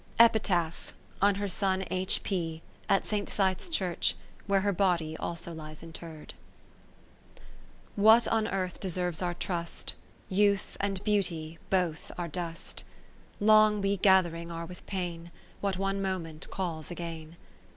Epitaph 0.17 0.93
^ 1.21 1.21
on 1.23 1.35
her 1.35 1.47
Son 1.47 1.83
H. 1.91 2.23
P. 2.23 2.63
at 2.89 3.05
St. 3.05 3.29
Syth's 3.29 3.69
Church, 3.69 4.15
where 4.47 4.61
her 4.61 4.73
body 4.73 5.15
also 5.17 5.53
Hes 5.55 5.83
interred 5.83 6.33
What 7.95 8.27
on 8.27 8.47
Earth 8.47 8.79
deserves 8.79 9.21
our 9.21 9.35
trust; 9.35 9.93
Youth 10.27 10.75
and 10.79 11.03
Beauty 11.03 11.59
both 11.69 12.11
are 12.17 12.27
dust. 12.27 12.83
Long 13.39 13.79
we 13.79 13.95
gathering 13.97 14.49
are 14.51 14.65
with 14.65 14.83
pain, 14.87 15.29
What 15.59 15.77
one 15.77 16.01
moment 16.01 16.49
calls 16.49 16.89
again. 16.89 17.35